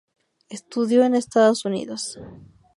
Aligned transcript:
Estudió 0.49 1.03
en 1.05 1.13
Estados 1.13 1.63
Unidos. 1.63 2.17